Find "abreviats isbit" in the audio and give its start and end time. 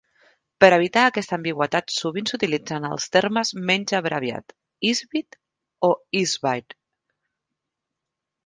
3.99-5.41